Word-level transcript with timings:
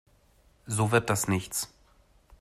So 0.65 0.91
wird 0.91 1.11
das 1.11 1.27
nichts. 1.27 1.71